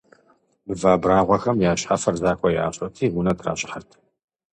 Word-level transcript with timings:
Мывэ 0.65 0.89
абрагъуэхэм 0.95 1.57
я 1.69 1.71
щхьэфэр 1.79 2.15
захуэ 2.21 2.49
ящӏырти, 2.65 3.05
унэ 3.17 3.33
тращӏыхьырт. 3.37 3.89